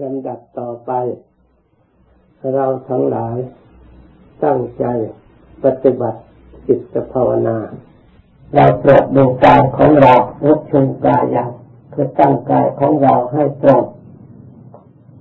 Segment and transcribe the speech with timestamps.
[0.00, 0.92] ลำดับต่อไป
[2.54, 3.36] เราทั้งหลาย
[4.44, 4.84] ตั้งใจ
[5.64, 6.20] ปฏิบัติ
[6.66, 7.58] จิตภาวนา
[8.54, 10.14] เราตรวจดูกายของเรา
[10.46, 11.50] ลุกชุนกายอย่าง
[11.92, 13.84] คือตั้งกายของเราให้ตรง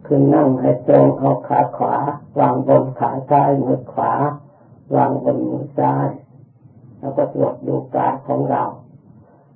[0.05, 1.95] คือนั่งให้ตรงเอาขาขวา
[2.39, 4.13] วางบนขาซ้ายมือขวา
[4.95, 6.07] วางบนมือซ้าย
[6.99, 8.63] แล้วก็ตรวจดูกายของเรา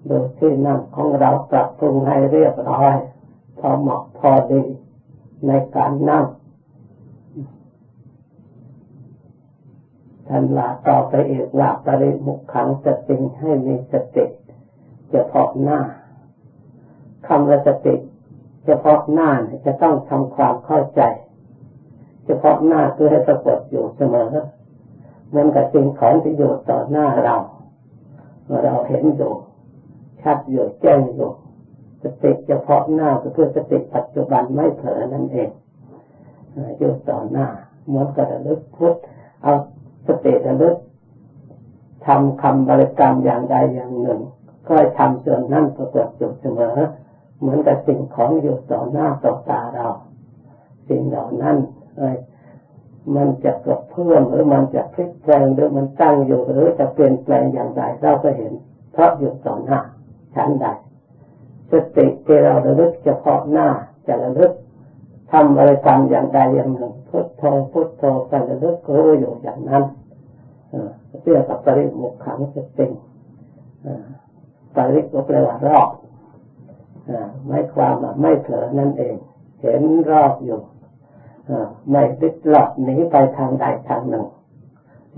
[0.09, 2.95] ดูที่นั่งของเราปรับปรุงให้เรียบร้อย
[3.59, 4.63] พอเหมาะพอดี
[5.47, 6.25] ในการนั่ง
[10.27, 14.25] ท่านว่าต่อไปเอกว่าปริมุขขังสติให้มีสติ
[15.11, 15.79] เฉพาะหน้า
[17.27, 17.95] คำว่าสติ
[18.65, 19.29] เฉพาะหน้า
[19.65, 21.01] จะต้องทำความเข้าใจ
[22.25, 24.31] เฉพาะหน้าคือให้ปรากฏอยู่เสมอ
[25.29, 27.35] เหมือนกับสิ่งของที่อยู่ต่อหน้าเรา
[28.63, 29.33] เราเห็นอยู่
[30.21, 31.31] ชัดอยู่แจ้งอยู่
[32.05, 35.49] สติเฉพาะหน้าก็คือสติปัจจุบันไม่เผลอนั่นเอง
[36.77, 37.47] อยู่ต่อหน้า
[37.87, 38.95] เหมือนกับระลึกพุทธ
[39.43, 39.53] เอา
[40.07, 40.75] สติระลึก
[42.05, 44.19] ทำคำบริกรรมอย่างใดอย่างหนึ่ง
[44.67, 46.77] ก็ทำส่วนนั้นปรากฏอยู่เสมอ
[47.39, 49.87] เหมือนกับสิ่งของอยู่ต่อหน้าต่อตาเรา
[50.89, 51.57] สิ่งเหล่านั้น
[53.15, 58.51] มันจะกระเพื่อมหรือมันจะพลิกแปลงหรือมันตั้งอยู่หรือจะเปลี่ยนแปลงอย่างไรเราก็เห็น
[58.93, 59.79] เพราะอยู่ต่อหน้า
[60.35, 60.65] ชั้นใด
[61.97, 63.67] ติที่เราระลึกเฉพาะหน้า
[64.07, 64.51] จะระลึก
[65.31, 69.83] ทำอะไรกรรมอย่างใดอย่างหนึ่งพุทโธพุทโธการระลึกรู้อยู่อย่างนั้น
[71.21, 72.87] เรียกกับปริมุขขังสติ
[74.75, 75.89] ปริก็แปลว่ารอบ
[77.47, 79.15] ไม่ความไม่เผลอนั่นเอง
[79.61, 80.59] เห็นรอบอยู่
[81.89, 84.25] ไม่ติดหลอกหนีไปทางใดทางหนึ่ง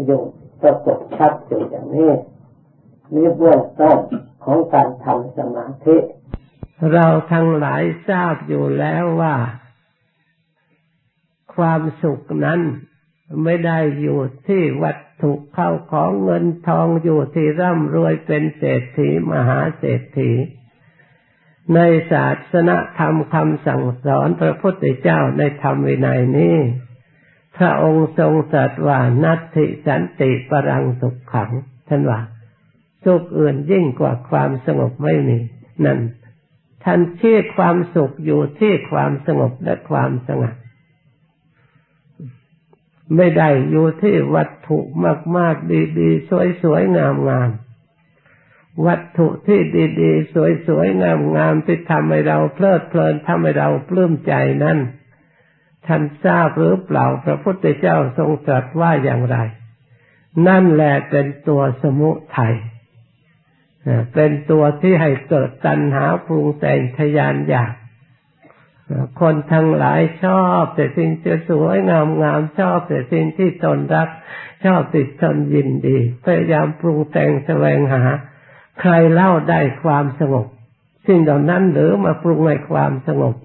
[0.06, 0.22] อยู่
[0.62, 2.12] ปรากฏชัดอยู่อย่างนี้
[3.16, 3.98] นี่เบื้องต้น
[4.44, 5.96] ของการทำสมาธิ
[6.94, 9.36] เราทั้งหลายทราบอยู่แล้วว่า
[11.56, 12.62] ความสุขนั้น
[13.44, 20.32] ไม่ได้อยู่ที่วัตถุเข้าของเงินทองอยู่ที่ร่ำรวยเป็นเศรษฐีมหาเศรษฐี
[21.76, 21.80] ใน
[22.12, 26.58] ศาสนาธรรมคำสั่งสอนพระพุทธเจ้าในธรรมวินัยนี้
[27.58, 31.52] พระองค์ทรงตรัสว่านัตติสันติปรังสุขขัง
[31.88, 32.20] ท่านว่า
[33.06, 35.38] สุขอื่นยิ่งกว่าความสงบไม่มี
[35.86, 36.00] นั่น
[36.84, 40.56] ท่านชี้ความสุขอยู่ที่ความสงบและความสงัด
[43.16, 44.78] ไม่ได้อยู่ที่วัตถุ
[45.38, 46.30] มาก ๆ ดีๆ
[46.62, 49.60] สวย ๆ งามๆวัตถุที่
[50.02, 50.34] ดีๆ
[50.68, 51.02] สวยๆ
[51.36, 54.34] งามๆที่ทำให้เราเพลิดเพลินทำให้เราปลื้มใจ
[54.64, 54.78] นั้น
[55.88, 59.38] ท่านทราบหรือเปล่าพระพุทธเจ้าทรงตรัสว่าอย่างไร
[60.48, 62.56] นั่นแหละเป็นตัวสมุทัย
[64.14, 67.74] เป็นตัวที่ให้เกิดตัณหาปรุงแต่งทยานอยาก
[69.22, 74.10] คนทั้งหลายชอบแต่สิ่งที่สวยงามงามชอบแต่สิ่งที่ตนรัก
[74.66, 78.04] ชอบติดตนยินดี พยายามปรุงแต่งแสวงหา
[78.82, 80.48] ใครเล่าได้ความสงบ
[81.08, 83.36] สิ่งเหล่านั้นหรือมาปรุงในความสงบ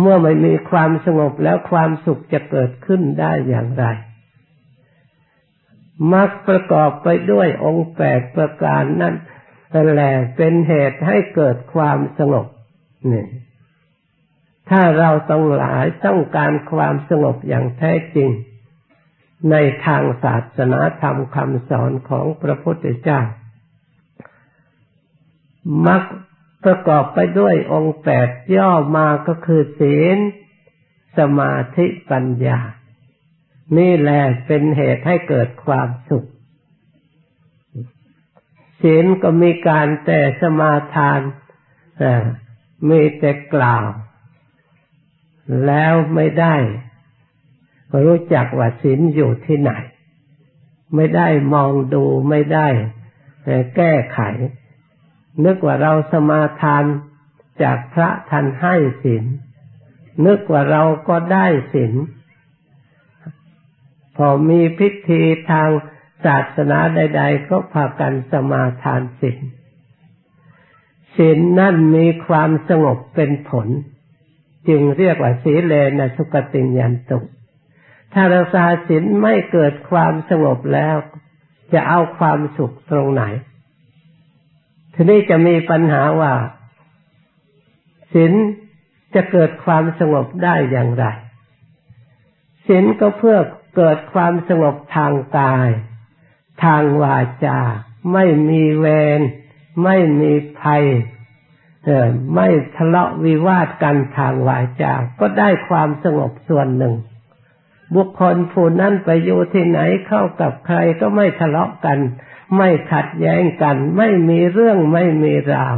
[0.00, 3.84] เมื่อไม่มีความสงบแล้วความสุขจะเกิดขึ้นได้อย่างไร
[6.12, 9.14] มักประกอบไปด้วยองค์แปดประการนั้น
[9.92, 12.46] แหละเป็นเหตุให้เกิดความสงบ
[13.12, 13.26] นี่
[14.70, 18.30] ถ้าเราต้องหลายต้องการความสงบอย่างแท้จริง
[19.50, 23.20] ในทางศาสนาธรรมคำสอนของพระพุทธเจ้า
[25.86, 26.02] มัก
[26.64, 30.18] ประกอบไปด้วยองค์แปดย่อมาก็คือศีล
[31.18, 32.58] สมาธิปัญญา
[33.76, 36.28] นี่แหละเป็นเหตุให้เกิดความสุข
[38.82, 41.20] ศีลก็มีการแต่สมาทาน
[42.88, 43.84] มีแต่กล่าว
[45.66, 46.54] แล้วไม่ได้
[48.04, 49.72] รู้จักว่าศีลอยู่ที่ไหน
[50.94, 52.68] ไม่ได้มองดูไม่ได้
[53.76, 54.20] แก้ไข
[55.44, 56.84] นึกว่าเราสมาทาน
[57.62, 59.24] จากพระท่านให้ศีล
[60.26, 61.92] นึกว่าเราก็ได้ศีล
[64.16, 65.68] พอมีพิธีทาง
[66.24, 69.40] ศาสนาใด ๆ ก็พากันสมาทานศีล
[71.16, 73.68] ศีลนั่นมีความสงบเป็นผล
[74.68, 77.18] จึงเรียกว่าสีเลนะสุกติยันตุ
[78.12, 80.96] ถ้ารักษาศีลไม่เกิดความสงบแล้ว
[81.72, 83.22] จะเอาความสุขตรงไหน
[84.94, 86.32] ทีนี้จะมีปัญหาว่า
[88.12, 88.32] ศีล
[89.14, 91.04] จะเกิดความสงบได้อย่างไร
[92.66, 93.38] ศีลก็เพื่อ
[93.76, 95.68] เกิดความสงบทางกาย
[96.64, 97.58] ทางวาจา
[98.12, 98.86] ไม่มีเว
[99.18, 99.20] ร
[99.84, 100.84] ไม่มีภัย
[102.34, 106.94] ไม่ทะเลาะวิวาทกันทางวาจา ก็ได้ความสงบส่วนหนึ่ง
[107.94, 111.98] บุคคลผู้นั้นไปอยู่ที่ไหนเข้ากับใครก็ไม่ทะเลาะกัน
[112.56, 115.76] ไม่ขัดแย้งกัน ไม่มีเรื่องไม่มีราว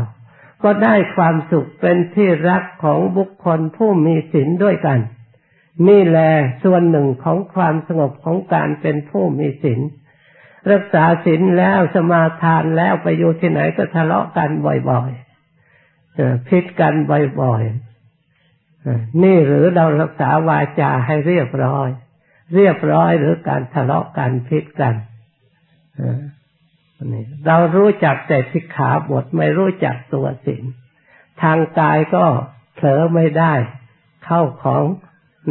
[0.62, 4.98] ก็ได้ความสุขเป็นที่รักของบุคคลผู้มีศีลด้วยกัน
[5.88, 6.30] นี่แหละ
[6.64, 9.80] ส่วนหนึ่งของความสงบของการเป็นผู้มีศีล
[10.70, 14.50] รักษาศีลแล้วสมาทานแล้วไปอยู่ที่ไหนก็ทะเลาะกัน
[14.90, 21.88] บ่อยๆพิดกันบ่อยๆนี่หรือเรารักษาวาจาให้เรียบร้อย
[22.54, 24.94] เรียบร้อยหรือการทะเลาะกันพิดกัน
[27.46, 30.64] เรารู้จักแต่สิกขาบทไม่รู้จักตัวศีล
[31.42, 32.24] ทางกายก็
[32.74, 33.54] เผลอไม่ได้
[34.24, 34.84] เข้าของ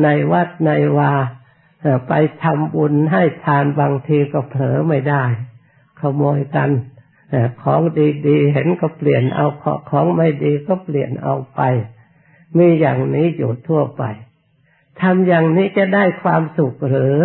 [0.02, 1.12] ในวัดในวา
[2.08, 2.14] ไป
[2.44, 5.24] ทำบุญให้ทานบางทีก็เผลอไม่ได้
[6.00, 6.70] ขโมยกัน
[7.62, 7.82] ของ
[8.26, 9.48] ดีๆเห็นก็เปลี่ยนเอา
[9.90, 11.62] ของไม่ดีก็เปลี่ยนเอาไป
[12.58, 14.04] มีอย่างนี้อยู่ทั่วไป
[15.02, 17.20] ทำอย่างนี้จะได้ความสุขหรือ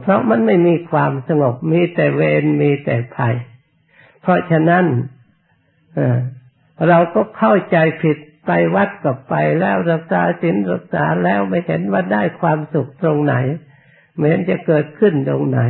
[0.00, 3.36] เพราะมันไม่มีความสงบมีแต่เวรมีแต่ภัย
[4.22, 4.84] เพราะฉะนั้น
[6.88, 13.34] เราก็เข้าใจผิด ไปวัดกับไปแล้วรักษาศีลรักษาแล้วไม่เห็นว่าได้ความสุขตรงไหน
[14.16, 15.60] เหมือนจะเกิดขึ้นตรงไหน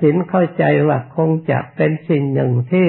[0.00, 2.86] ศีลเข้าใจว่าคงจะเป็นสิ่งหนึ่งที่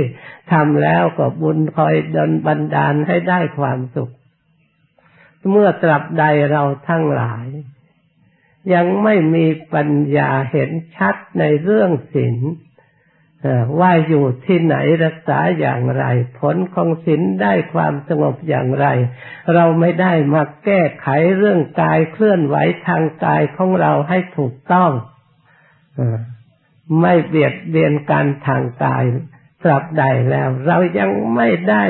[0.52, 4.12] ทำแล้วก็บุญคอยดลบันดาลให้ได้ความสุข
[5.50, 7.48] เมื่อตรับใดเราทั้งหลาย
[8.74, 12.38] ยังไม่มีปัญญาเห็นชัดในเรื่องศีล
[13.80, 16.04] ว่าอยู่ที่ไหนรักษาอย่างไร
[16.40, 18.88] ผลของศีลได้ความสงบอย่างไร
[19.54, 21.08] เราไม่ได้มาแก้ไข
[21.38, 22.56] เรื่องกายเคลื่อนไหว
[22.88, 24.92] ทางกายของเราให้ถูกต้อง
[27.02, 29.04] ไม่เบียดเบียนการทางกาย
[29.64, 31.84] ตราบใดแล้ว เรายังไม่ได้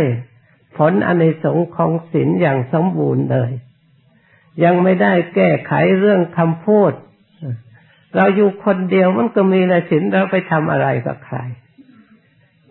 [0.77, 3.51] ผลอนิสงส์ของศีลอย่างสมบูรณ์เลย
[4.63, 6.91] ยังไม่ได้แก้ไขเรื่องคำพูด
[8.15, 11.37] เราอยู่คนเดียวมันก็มีละศีลเราไปทำอะไรกับใคร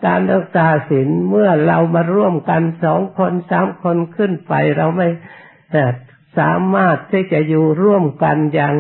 [0.05, 5.09] การรักษาศีลเมื่อเรามาร่วมกันสองคนสามคนขึ้นไป เราไม่
[6.39, 8.75] สามารถที่จะอยู่ร่วมกันอย่าง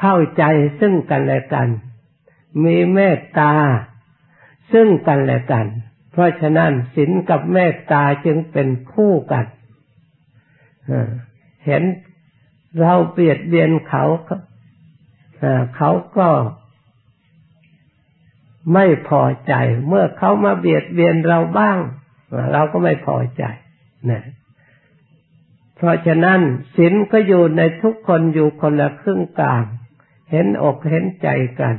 [0.00, 0.44] เข้าใจ
[0.80, 1.68] ซึ่งกันและกัน
[2.64, 3.52] มีเมตตา
[4.72, 5.66] ซึ่งกันและกัน
[6.12, 9.46] เพราะฉะนั้นศีลกับเมตตาจึงเป็นคู่กัน
[11.66, 11.82] เห็น
[12.78, 14.04] เราเบียดเบียนเขา
[15.76, 16.28] เขาก็
[18.74, 19.54] ไม่พอใจ
[19.88, 21.78] เมื่อเขามาเบียดเบียนเราบ้าง
[22.52, 23.42] เราก็ไม่พอใจ
[24.10, 24.24] นะ
[25.76, 26.40] เพราะฉะนั้น
[26.76, 29.64] ศีลก็อยู่ในทุกคนอยู่คนละครึ่งกลาง
[30.30, 31.28] เห็นอกเห็นใจ
[31.60, 31.74] กัน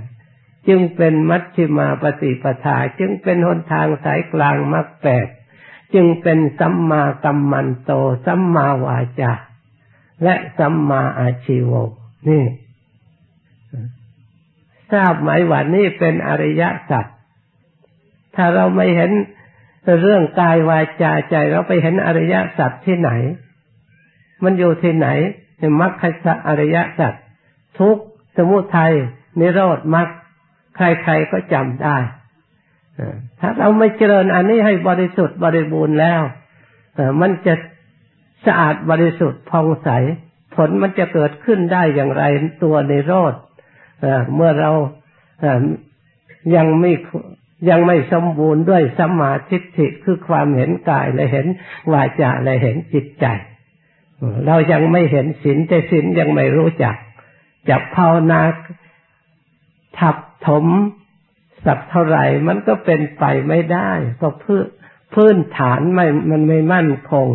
[0.67, 5.27] จึงเป็นมัชฌิมาปฏิปทา จึงเป็นหนทางสายกลางมรรคแปด
[5.93, 7.91] จึงเป็นสัมมากัมมันโต
[8.25, 9.33] สัมมาวาจา
[10.23, 11.71] และสัมมาอาชีว
[12.27, 12.43] นี่
[14.93, 17.05] ทราบไหมว่านี่เป็นอริยสัจ
[18.35, 19.11] ถ้าเราไม่เห็น
[20.01, 23.11] เรื่องกายวาจาใจเราไปเห็นอริยสัจที่ไหน
[24.43, 25.07] มันอยู่ที่ไหน
[25.57, 27.13] ในมรรคสัอริยสัจ
[27.79, 27.97] ทุก
[28.37, 28.93] สมุทัย
[29.39, 30.07] นิโรธมรรค
[30.75, 31.97] ใครๆก็จำได้
[33.39, 36.21] ถ้าเราไม่เจริญอันนี้ให้บริสุทธิ์บริบูรณ์แล้ว
[37.21, 37.53] มันจะ
[38.45, 39.89] สะอาดบริสุทธิ์พองใส
[40.55, 42.23] ผลมันจะเกิดขึ้นได้อย่างไร
[42.63, 43.33] ตัวในโรธ
[44.35, 44.71] เมื่อเรา
[46.55, 46.91] ยังไม่
[47.69, 51.47] ยังไม่สมบูรณ์ด้วยสัมมาทิฏฐิคือความเห็นกายและเห็น
[51.91, 53.25] วาจาและเห็นจิตใจ
[54.45, 56.95] เรายังไม่เห็นศีลแต่ศีลยังไม่รู้จัก
[57.69, 58.41] จะภาวนา
[59.97, 60.15] ทับ
[60.47, 60.65] ถม
[61.65, 63.89] สักเท่าไหร่มันก็เป็นไปไม่ได้
[64.21, 64.65] ก็พื้น
[65.13, 67.27] พื้นฐานไม่มันไม่มั่นคง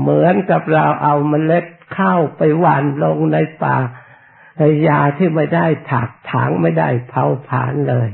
[0.00, 1.64] เหมือนกับเราเอาเมล็ด
[1.96, 3.76] ข้าวไปหว่านลงในป่า
[4.88, 8.08] ยาที่ไม่ได้ถักถางไม่ได้เผาผลาญเลย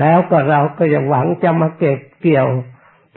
[0.00, 2.48] แล้วก็เราก็ยังหวังจะมาเก็บเกี่ยว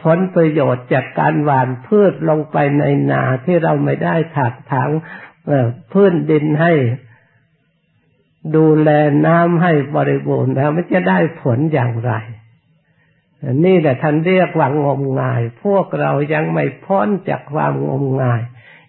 [0.01, 4.89] ผลประโยชน์จากการหว่านพืชลงไปในนาที่เราไม่ได้ถักถาง
[5.91, 6.73] พื้นดินให้
[8.55, 8.89] ดูแล
[9.25, 12.13] น้ำให้บริบูรณ์แล้วมันจะได้ผลอย่างไร
[13.65, 18.41] นี่แหละท่านเรียกว่างมงาย พวกเรายังไม่พ้นจากความงมงาย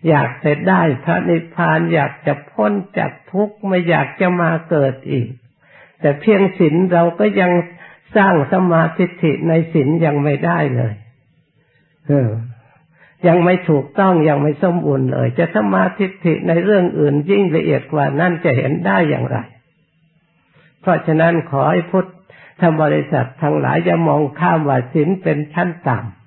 [0.09, 5.29] อยากจะได้พระนิพพานอยากจะพ้นจากทุกข์ไม่อยากจะมาเกิดอีก
[6.01, 7.53] แต่เพียงศีลเราก็ยัง
[8.17, 10.95] สร้างสมาธิในศีลยังไม่ได้เลย
[12.07, 12.31] เออ
[13.27, 16.07] ยังไม่ถูกต้องยังไม่สมบูรณ์เลย จะสมาธิ
[16.49, 19.37] ในเรื่องอื่นยิ่งละเอียดกว่านั่นจะเห็นได้อย่างไร
[20.81, 22.09] เพราะฉะนั้นขอให้พุทธ
[22.61, 26.18] ถ้าบริษัททั้งหลายจะมองข้ามว่าศีลเป็นชั้นต่ำ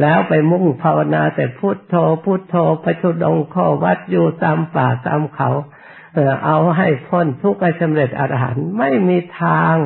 [0.00, 1.94] แล้วไปมุ่งภาวนาแต่พุทโธ
[2.24, 5.50] พุทโธไปทุดงข้อวัดอยู่ตามป่าตามเขา
[6.44, 9.76] เอาให้พ้นทุกข์ให้สำเร็จอรหันต์ไม่มีทาง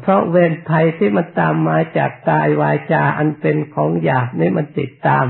[0.00, 5.26] เพราะเวรภัยที่มันตามมาจากกายวาจาอันเป็นของหยาบนี่มันติดตาม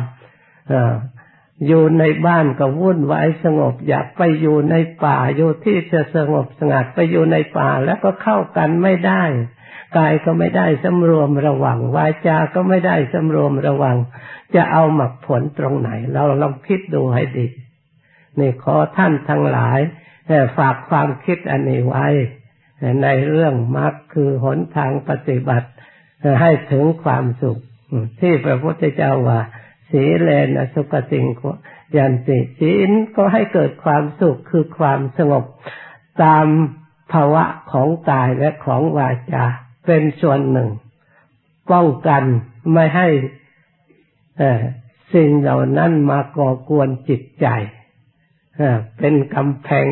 [1.67, 9.23] อยู่ในบ้านก็วุ่นวายสงบ อยากไปอยู่ในป่าอยู่ที่จะสงบสงัดไปอยู่ในป่าแล้วก็เข้ากันไม่ได้
[9.97, 13.97] กายก็ไม่ได้สำรวมระวัง วาจาก็ไม่ได้สำรวมระวัง
[14.55, 17.47] จะเอาหมักผลตรงไหน เราลองคิดดูให้ดี
[18.39, 19.81] นี่ขอท่านทั้งหลาย
[20.59, 22.07] ฝากความคิดอันนี้ไว้
[23.03, 25.69] ในเรื่องมรรคคือหนทางปฏิบัติ
[26.41, 27.59] ให้ถึงความสุข
[28.21, 29.41] ที่พระพุทธเจ้าว่า
[29.91, 31.25] สีเลนสุขสิง
[31.97, 35.45] ยันติศีลก็ให้เกิดความสุขคือความสงบ
[36.23, 36.47] ตาม
[37.13, 39.47] ภาวะของกายและของวาจา
[39.87, 40.71] เป็นส่วนหนึ่ง
[41.73, 42.23] ป้องกัน
[42.73, 43.09] ไม่ให้
[45.15, 47.47] สิ่งเหล่านั้นมาก่อกวนจิตใจ
[48.99, 49.87] เป็นกำแพง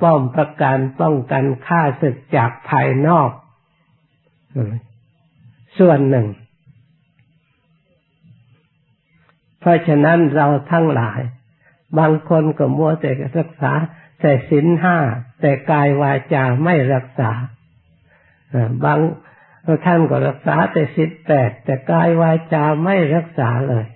[0.00, 3.30] ป้อมประการป้องกันฆ่าศึกจากภายนอก
[5.78, 6.26] ส่วนหนึ่ง
[9.60, 11.20] เพราะฉะนั้นเราทั้งหลาย
[11.98, 13.72] บางคนก็มัวแต่รักษา
[14.20, 14.98] แต่สินห้า
[15.40, 17.30] แต่กายวาจาไม่รักษา
[18.84, 18.98] บาง
[19.84, 23.86] ท่านก็รักษาแต่สินแปดแต่กายวาจาไม่รักษาเลย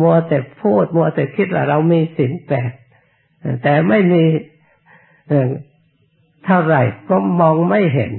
[0.00, 2.70] มัวแต่พูด มัวแต่คิดว่าเรามีสินแปด
[3.62, 4.24] แต่ไม่มี
[6.44, 8.12] เท่าไหร่ก็มองไม่เห็น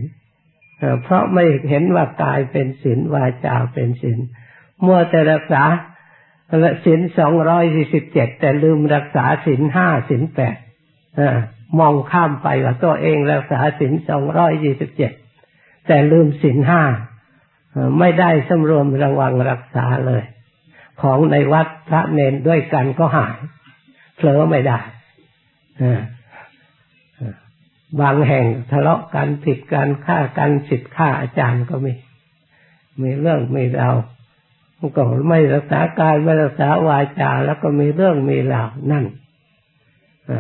[1.03, 4.20] เพราะไม่เห็นว่ากายเป็นศีลวาจาเป็นศีล
[4.86, 5.63] มัวแต่รักษา
[6.86, 10.58] ศีลสองร้อยสี่สิบเจ็ดแต่ลืมรักษาศีลห้าศีลแปด
[11.79, 15.12] มองข้ามไปว่าตัวเองรักษาศีลสองร้อยยี่สิบเจ็ด
[15.87, 16.83] แต่ลืมศีลห้า
[17.99, 20.23] ไม่ได้สำรวมระวังรักษาเลย
[21.01, 23.35] ของในวัดพระเนนด้วยกันก็หาย
[24.15, 24.79] เผลอไม่ได้
[28.01, 31.93] บางแห่งทะเลาะกันผิดกันฆ่ากันสิทธิ์ฆ่าอาจารย์ก็มี
[33.01, 33.95] มีเรื่องมีราว
[34.97, 39.05] ก็ไม่รักษากายไม่รักษาวาจา แล้วก็มีเรื่องมีราวนั่น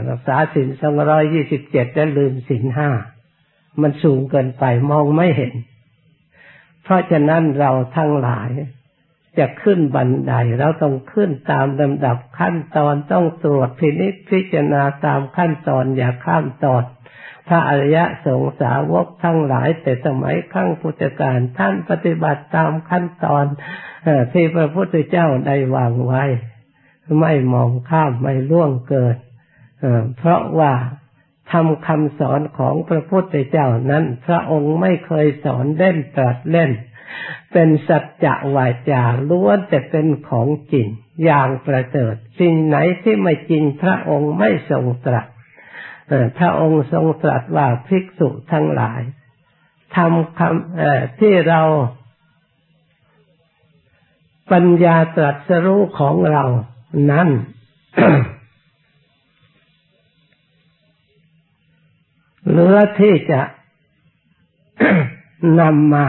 [0.09, 2.89] รักษาสินสองร้อยยี่สิบเจ็ดแล้วลืมสินห้า
[3.81, 5.53] มันสูงเกินไปมองไม่เห็น
[6.83, 8.49] เพราะฉะนั้นเราทั้งหลาย
[9.39, 16.83] จะขึ้นบันไดเราต้องขึ้นตามลำดับขั้นตอนต้องตรวจพินิจพิจารณาตามขั้นตอนอย่าข้ามตอน
[17.47, 23.45] พระอริยสงสาวกทั้งหลายแต่สมัยขั้งพุทธกาลท่านปฏิบัติตามขั้นตอน
[24.31, 26.23] ที่พระพุทธเจ้าได้วางไว้
[27.21, 29.17] ไม่มองข้ามไม่ล่วงเกิน
[30.17, 30.73] เพราะว่า
[31.51, 36.71] ทำคำสอนของพระพุทธเจ้านั้น พระองค์ไม่เคยสอนเล่นตรัสเล่น
[37.51, 40.87] เป็นสัจจะวาจาล้วนแต่เป็นของจริง
[41.25, 45.27] อย่างประเสริฐสิ่งไหนที่ไม่จริงพระองค์ไม่ทรงตรัส
[46.37, 49.01] พระองค์ทรงตรัสว่าภิกษุทั้งหลาย
[49.95, 51.61] ทำคำที่เรา
[54.51, 56.43] ปัญญาตรัสรู้ของเรา
[57.11, 57.27] นั้น
[62.53, 63.41] เหลือที่จะ
[65.61, 66.05] นำมา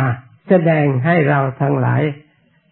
[0.48, 2.02] แสดงให้เราทั้งหลาย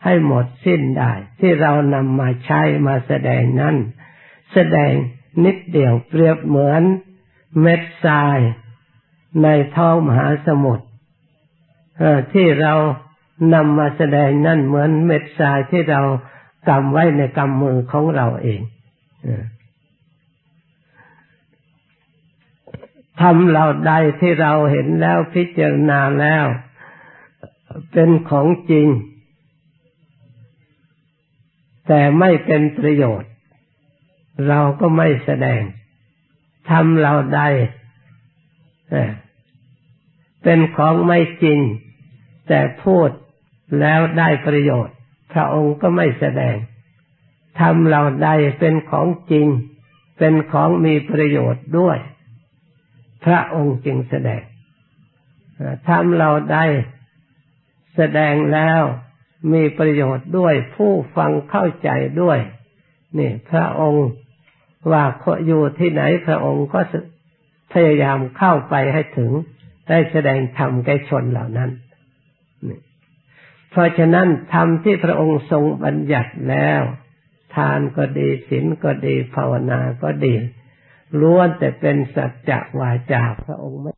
[0.05, 3.77] ให้หมดสิ้นได้ ที่เรานำมาใช้มาแสดงนั้น
[4.53, 4.93] แสดง
[5.45, 6.83] นิดเดียวเปรียบเหมือน
[7.61, 8.39] เม็ดทราย
[9.43, 10.87] ในท้องมหาสมุทร
[12.33, 12.75] ที่เรา
[13.55, 16.01] นำมาแสดงนั่นเหมือนเม็ดทรายที่เรา
[16.69, 18.61] กำไว้ในกำมือของเราเอง
[23.23, 26.45] ทำเราใดที่เราเห็นแล้วพิจารณาแล้ว
[27.93, 28.89] เป็นของจริง
[31.89, 33.31] แต่ไม่เป็นประโยชน์
[34.49, 35.63] เราก็ไม่แสดง
[36.71, 37.49] ทำเราได้
[40.43, 41.61] เป็นของไม่จริง
[42.49, 43.09] แต่พูด
[43.81, 44.95] แล้วได้ประโยชน์
[45.33, 46.57] พระองค์ก็ไม่แสดง
[47.61, 49.47] ทำเราได้เป็นของจริง
[50.19, 51.99] เป็นของมีประโยชน์ด้วย
[53.25, 54.43] พระองค์จึงแสดง
[55.89, 56.65] ทำเราได้
[57.97, 58.83] แสดงแล้ว
[59.53, 61.91] มีประโยชน์ด้วยผู้ฟังเข้าใจ
[62.23, 62.39] ด้วย
[63.19, 64.07] นี่ พระองค์
[64.93, 65.05] ว่า
[65.47, 66.81] อยู่ที่ไหนพระองค์ก็
[67.73, 69.31] พยายามเข้าไปให้ถึง
[69.89, 71.71] ได้แสดงธรรมแก่ชนเหล่านั้น
[73.71, 76.83] เพราะฉะนั้นธรรมที่พระองค์ทรงบัญญัติแล้ว
[77.55, 80.35] ทานก็ดีศีลก็ดีภาวนาก็ดี
[81.21, 83.91] ล้วนแต่เป็นสัจจะวาจาพระองค์ไม่